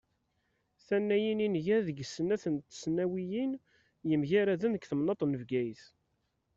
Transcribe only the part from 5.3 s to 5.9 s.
Bgayet.